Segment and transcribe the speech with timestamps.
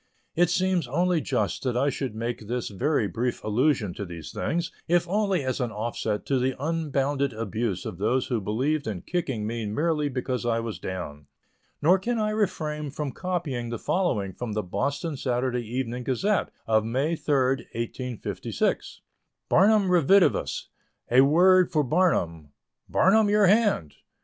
[0.35, 4.71] It seems only just that I should make this very brief allusion to these things,
[4.87, 9.45] if only as an offset to the unbounded abuse of those who believed in kicking
[9.45, 11.27] me merely because I was down;
[11.83, 16.83] nor can I refrain from copying the following from the Boston Saturday Evening Gazette, of
[16.83, 17.35] May 3,
[17.71, 19.01] 1856:
[19.49, 20.69] BARNUM REDIVIVUS.
[21.11, 22.49] A WORD FOR BARNUM.
[22.89, 23.93] BARNUM, your hand!